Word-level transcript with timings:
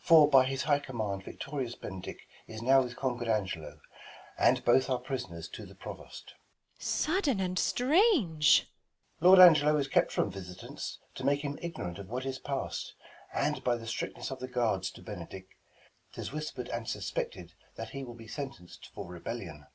For 0.00 0.28
by 0.28 0.46
his 0.46 0.64
high 0.64 0.80
command 0.80 1.22
victorious 1.22 1.76
Benedick 1.76 2.26
Is 2.48 2.60
now 2.60 2.82
with 2.82 2.96
conquer'd 2.96 3.28
Angelo, 3.28 3.78
and 4.36 4.64
both 4.64 4.90
Are 4.90 4.98
pris'ners 5.00 5.48
to 5.52 5.64
the 5.64 5.76
Provost. 5.76 6.26
Beat. 6.76 6.82
Sudden 6.84 7.38
and 7.38 7.56
strange! 7.56 8.68
Balt. 9.20 9.36
Lord 9.38 9.46
Angelo 9.48 9.76
is 9.76 9.86
kept 9.86 10.10
from 10.10 10.28
visitants, 10.28 10.98
To 11.14 11.22
make 11.24 11.42
him 11.42 11.56
ignorant 11.62 12.00
of 12.00 12.08
what 12.08 12.26
is 12.26 12.40
past; 12.40 12.94
And, 13.32 13.62
by 13.62 13.76
the 13.76 13.86
strictness 13.86 14.32
of 14.32 14.40
the 14.40 14.48
guards 14.48 14.90
to 14.90 15.02
Benedick, 15.02 15.50
'Tis 16.14 16.32
whisper'd 16.32 16.68
and 16.68 16.88
suspected 16.88 17.52
that 17.76 17.90
he 17.90 18.02
will 18.02 18.14
Be 18.16 18.26
sentenc'd 18.26 18.86
for 18.92 19.06
rebellion. 19.08 19.66